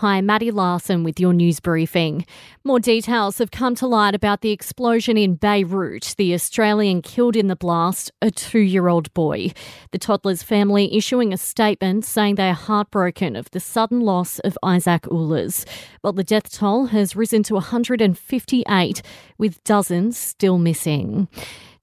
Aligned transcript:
Hi, 0.00 0.20
Maddie 0.20 0.50
Larson 0.50 1.04
with 1.04 1.18
your 1.18 1.32
news 1.32 1.58
briefing. 1.58 2.26
More 2.64 2.78
details 2.78 3.38
have 3.38 3.50
come 3.50 3.74
to 3.76 3.86
light 3.86 4.14
about 4.14 4.42
the 4.42 4.50
explosion 4.50 5.16
in 5.16 5.36
Beirut, 5.36 6.14
the 6.18 6.34
Australian 6.34 7.00
killed 7.00 7.34
in 7.34 7.46
the 7.46 7.56
blast, 7.56 8.12
a 8.20 8.30
two 8.30 8.58
year 8.58 8.88
old 8.88 9.10
boy. 9.14 9.52
The 9.92 9.98
toddler's 9.98 10.42
family 10.42 10.94
issuing 10.94 11.32
a 11.32 11.38
statement 11.38 12.04
saying 12.04 12.34
they 12.34 12.50
are 12.50 12.52
heartbroken 12.52 13.36
of 13.36 13.50
the 13.52 13.58
sudden 13.58 14.02
loss 14.02 14.38
of 14.40 14.58
Isaac 14.62 15.04
Oehlers. 15.04 15.66
Well, 16.02 16.12
the 16.12 16.22
death 16.22 16.52
toll 16.52 16.88
has 16.88 17.16
risen 17.16 17.42
to 17.44 17.54
158, 17.54 19.00
with 19.38 19.64
dozens 19.64 20.18
still 20.18 20.58
missing. 20.58 21.26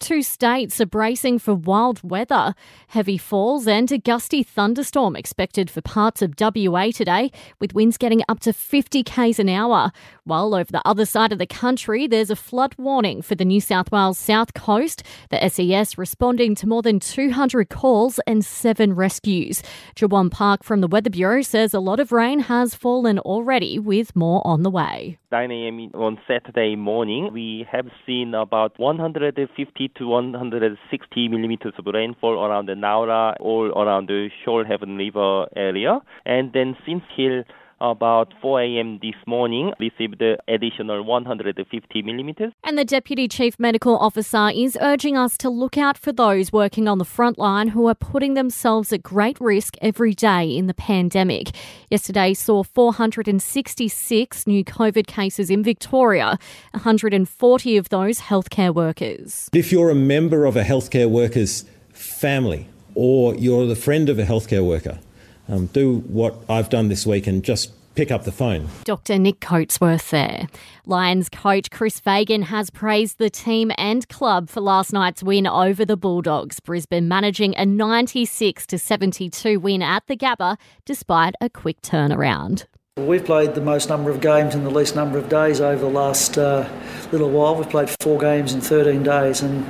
Two 0.04 0.22
states 0.22 0.82
are 0.82 0.86
bracing 0.86 1.40
for 1.40 1.56
wild 1.56 2.02
weather. 2.04 2.56
Heavy 2.90 3.18
falls 3.18 3.66
and 3.70 3.90
a 3.90 3.98
gusty 3.98 4.44
thunderstorm 4.44 5.16
expected 5.16 5.72
for 5.72 5.80
parts 5.80 6.22
of 6.22 6.34
WA 6.38 6.92
today, 6.92 7.32
with 7.62 7.74
winds 7.74 7.98
getting 7.98 8.22
up 8.28 8.42
to 8.42 8.52
50 8.52 9.02
k's 9.04 9.40
an 9.40 9.48
hour. 9.48 9.94
While 10.26 10.56
over 10.56 10.72
the 10.72 10.82
other 10.88 11.06
side 11.06 11.34
of 11.34 11.38
the 11.38 11.46
country, 11.46 12.08
there's 12.08 12.30
a 12.30 12.38
flood 12.38 12.76
warning 12.78 13.22
for 13.22 13.36
the 13.36 13.44
New 13.44 13.60
South 13.60 13.92
Wales 13.92 14.18
south 14.18 14.54
coast. 14.54 15.04
The 15.30 15.50
SES 15.50 15.98
responding 15.98 16.56
to 16.56 16.68
more 16.68 16.82
than 16.82 17.02
200 17.02 17.68
calls 17.68 18.22
and 18.26 18.46
seven 18.46 18.94
rescues. 18.94 19.62
Jawan 19.98 20.32
Park 20.32 20.64
from 20.64 20.80
the 20.80 20.88
Weather 20.88 21.10
Bureau 21.10 21.42
says 21.42 21.74
a 21.74 21.82
lot 21.82 22.00
of 22.00 22.14
rain 22.14 22.40
has 22.40 22.74
fallen 22.74 23.20
already, 23.20 23.78
with 23.80 24.16
more 24.16 24.42
on 24.48 24.64
the 24.64 24.70
way. 24.70 25.18
9 25.34 25.52
a.m. 25.52 25.92
on 25.94 26.18
Saturday 26.26 26.78
morning, 26.78 27.34
we 27.34 27.68
have 27.70 27.88
seen 28.06 28.34
about 28.34 28.80
150 28.80 29.92
to 29.98 30.08
160 30.08 31.28
millimeters 31.28 31.74
of 31.78 31.86
rainfall 31.94 32.46
around 32.46 32.68
the 32.68 32.76
Nowra, 32.76 33.36
all 33.42 33.74
around 33.74 34.08
the 34.08 34.30
Shoalhaven 34.46 34.98
River 34.98 35.48
area. 35.58 36.00
And 36.26 36.54
then 36.54 36.78
since 36.86 37.04
here 37.14 37.44
about 37.82 38.34
4 38.42 38.62
a.m. 38.62 39.00
this 39.02 39.16
morning, 39.28 39.74
received 39.80 40.20
the 40.20 40.38
additional 40.48 41.04
150 41.04 42.02
millimeters. 42.02 42.54
And 42.64 42.78
the 42.78 42.86
Deputy 42.86 43.28
Chief 43.28 43.60
Medical 43.60 43.98
Officer 43.98 44.50
is 44.54 44.78
urging 44.82 45.18
us 45.18 45.38
to 45.38 45.50
look 45.50 45.78
out 45.78 45.98
for 45.98 46.12
those 46.12 46.52
working 46.52 46.88
on 46.88 46.98
the 46.98 47.06
front 47.06 47.38
line 47.38 47.70
who 47.70 47.88
are 47.88 47.96
putting 47.96 48.34
themselves 48.34 48.94
at 48.94 49.04
great 49.04 49.40
risk 49.40 49.76
every 49.82 50.14
day 50.14 50.56
in 50.56 50.68
the 50.68 50.74
pandemic. 50.74 51.52
Yesterday 51.90 52.34
saw 52.34 52.64
466 52.64 54.48
new 54.48 54.64
COVID 54.64 55.08
cases 55.08 55.50
in 55.50 55.64
Victoria, 55.64 56.38
140 56.72 57.78
of 57.78 57.90
those 57.90 58.20
healthcare 58.20 58.74
workers. 58.74 59.50
If 59.54 59.72
you're 59.72 59.90
a 59.90 59.96
member 59.96 60.46
of 60.46 60.56
a 60.56 60.64
healthcare 60.64 61.10
worker's 61.10 61.66
family 61.92 62.68
or 62.96 63.36
you're 63.36 63.66
the 63.66 63.76
friend 63.76 64.10
of 64.10 64.20
a 64.20 64.24
healthcare 64.24 64.66
worker, 64.66 65.00
um, 65.48 65.68
do 65.68 65.98
what 66.00 66.36
I've 66.50 66.70
done 66.70 66.88
this 66.90 67.06
week 67.06 67.28
and 67.28 67.44
just 67.44 67.72
pick 67.96 68.12
up 68.12 68.24
the 68.24 68.32
phone. 68.32 68.68
Dr. 68.84 69.18
Nick 69.20 69.40
Coatsworth 69.40 70.10
there. 70.10 70.48
Lions 70.86 71.30
coach 71.30 71.70
Chris 71.72 72.00
Fagan 72.00 72.44
has 72.44 72.70
praised 72.70 73.18
the 73.18 73.30
team 73.30 73.72
and 73.78 74.08
club 74.10 74.50
for 74.50 74.62
last 74.62 74.92
night's 74.94 75.24
win 75.24 75.46
over 75.48 75.86
the 75.86 75.98
Bulldogs. 75.98 76.60
Brisbane 76.60 77.08
managing 77.08 77.56
a 77.56 77.66
96 77.66 78.66
to 78.68 78.80
72 78.80 79.60
win 79.60 79.82
at 79.82 80.08
the 80.08 80.18
Gabba 80.18 80.58
despite 80.86 81.36
a 81.40 81.50
quick 81.50 81.82
turnaround. 81.82 82.66
We've 82.98 83.26
played 83.26 83.56
the 83.56 83.62
most 83.62 83.90
number 83.90 84.12
of 84.12 84.22
games 84.22 84.54
in 84.54 84.64
the 84.64 84.70
least 84.70 84.96
number 84.96 85.18
of 85.18 85.28
days 85.28 85.60
over 85.60 85.84
the 85.84 85.92
last 85.92 86.38
uh, 86.38 86.70
little 87.12 87.30
while. 87.30 87.56
We've 87.56 87.70
played 87.70 87.90
four 88.02 88.20
games 88.20 88.54
in 88.54 88.62
13 88.62 89.02
days, 89.02 89.42
and 89.42 89.66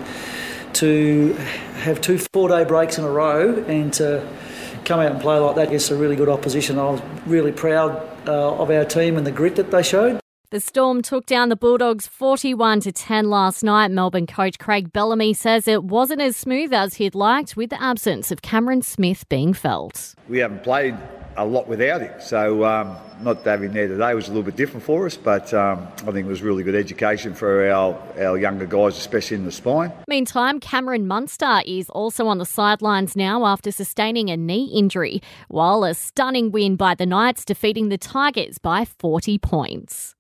to 0.74 1.32
have 1.84 2.02
two 2.02 2.18
four 2.34 2.50
day 2.50 2.66
breaks 2.66 2.98
in 2.98 3.06
a 3.06 3.10
row 3.10 3.64
and 3.64 3.94
to 3.94 4.28
come 4.86 5.00
out 5.00 5.12
and 5.12 5.22
play 5.22 5.38
like 5.38 5.56
that 5.56 5.68
against 5.68 5.92
a 5.92 5.96
really 5.96 6.16
good 6.16 6.30
opposition. 6.30 6.80
I 6.80 6.90
was 6.90 7.02
really 7.26 7.52
proud 7.52 7.92
uh, 8.28 8.56
of 8.56 8.70
our 8.70 8.86
team 8.86 9.18
and 9.18 9.26
the 9.26 9.32
grit 9.32 9.56
that 9.56 9.72
they 9.72 9.84
showed. 9.84 10.20
The 10.54 10.60
Storm 10.60 11.02
took 11.02 11.26
down 11.26 11.50
the 11.50 11.56
Bulldogs 11.56 12.06
41 12.06 12.82
to 12.82 12.92
10 12.92 13.28
last 13.28 13.64
night. 13.64 13.90
Melbourne 13.90 14.28
coach 14.28 14.60
Craig 14.60 14.94
Bellamy 14.94 15.34
says 15.34 15.68
it 15.68 15.84
wasn't 15.84 16.22
as 16.22 16.38
smooth 16.38 16.72
as 16.72 16.94
he'd 16.96 17.16
liked 17.16 17.58
with 17.58 17.72
the 17.72 17.82
absence 17.82 18.30
of 18.30 18.44
Cameron 18.44 18.84
Smith 18.84 19.28
being 19.30 19.54
felt. 19.54 20.14
We 20.30 20.38
haven't 20.38 20.62
played 20.62 20.96
a 21.38 21.46
lot 21.46 21.68
without 21.68 22.02
him. 22.02 22.14
So 22.20 22.64
um, 22.66 22.96
not 23.22 23.44
having 23.44 23.74
there 23.74 23.88
today 23.88 24.14
was 24.14 24.28
a 24.28 24.32
little 24.32 24.44
bit 24.44 24.56
different 24.56 24.84
for 24.84 25.06
us, 25.06 25.18
but 25.18 25.54
um, 25.54 25.88
I 26.02 26.12
think 26.12 26.26
it 26.26 26.30
was 26.30 26.42
really 26.42 26.64
good 26.64 26.76
education 26.76 27.34
for 27.34 27.70
our, 27.70 27.98
our 28.20 28.38
younger 28.38 28.66
guys, 28.66 28.98
especially 28.98 29.38
in 29.38 29.46
the 29.46 29.52
spine. 29.52 29.92
Meantime, 30.08 30.60
Cameron 30.60 31.08
Munster 31.08 31.62
is 31.66 31.90
also 31.90 32.28
on 32.28 32.38
the 32.38 32.46
sidelines 32.46 33.16
now 33.16 33.46
after 33.46 33.72
sustaining 33.72 34.30
a 34.30 34.38
knee 34.38 34.66
injury, 34.74 35.22
while 35.48 35.84
a 35.84 35.94
stunning 35.94 36.52
win 36.52 36.76
by 36.76 36.96
the 36.96 37.06
Knights 37.06 37.46
defeating 37.46 37.90
the 37.90 37.98
Tigers 37.98 38.58
by 38.58 38.86
40 38.86 39.38
points. 39.38 40.16